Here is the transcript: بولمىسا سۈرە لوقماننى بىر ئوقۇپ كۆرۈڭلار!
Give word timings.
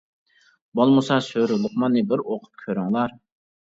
بولمىسا 0.79 1.17
سۈرە 1.27 1.59
لوقماننى 1.67 2.05
بىر 2.13 2.25
ئوقۇپ 2.25 2.65
كۆرۈڭلار! 2.67 3.15